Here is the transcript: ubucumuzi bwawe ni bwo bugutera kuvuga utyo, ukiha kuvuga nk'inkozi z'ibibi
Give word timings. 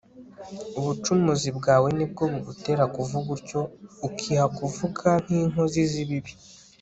ubucumuzi 0.79 1.49
bwawe 1.57 1.87
ni 1.97 2.05
bwo 2.11 2.23
bugutera 2.33 2.83
kuvuga 2.95 3.29
utyo, 3.37 3.61
ukiha 4.07 4.45
kuvuga 4.57 5.07
nk'inkozi 5.23 5.81
z'ibibi 5.91 6.31